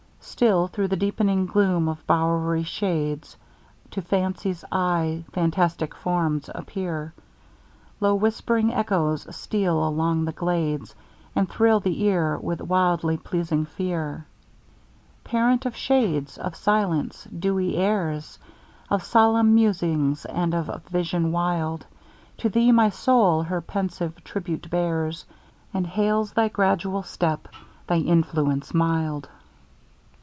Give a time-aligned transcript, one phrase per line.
[0.23, 3.37] Still through the deep'ning gloom of bow'ry shades
[3.91, 7.13] To Fancy's eye fantastic forms appear;
[7.99, 10.95] Low whisp'ring echoes steal along the glades
[11.35, 14.25] And thrill the ear with wildly pleasing fear.
[15.23, 16.37] Parent of shades!
[16.37, 17.25] of silence!
[17.37, 18.39] dewy airs!
[18.89, 21.85] Of solemn musing, and of vision wild!
[22.37, 25.25] To thee my soul her pensive tribute bears,
[25.73, 27.47] And hails thy gradual step,
[27.87, 29.27] thy influence mild.